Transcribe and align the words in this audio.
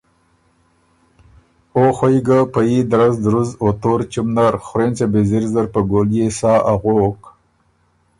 او 1.75 1.83
خوئ 1.97 2.17
ګه 2.27 2.39
په 2.53 2.59
يي 2.69 2.79
درز 2.91 3.15
درُز 3.25 3.49
او 3.61 3.67
تور 3.81 3.99
چُم 4.13 4.27
نر 4.35 4.53
خورېنڅه 4.65 5.05
بیزِر 5.13 5.43
زر 5.53 5.65
په 5.73 5.81
ګوليې 5.91 6.27
سا 6.39 6.53
اغوک 6.73 7.21